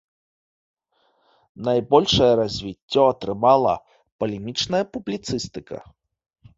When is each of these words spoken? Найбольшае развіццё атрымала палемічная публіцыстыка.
Найбольшае 1.69 2.31
развіццё 2.41 3.03
атрымала 3.13 3.73
палемічная 4.23 4.85
публіцыстыка. 4.95 5.77